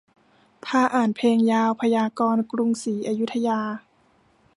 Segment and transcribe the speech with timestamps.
[0.65, 3.59] พาอ่านเพลงยาวพยากรณ์กรุงศรีอยุธยา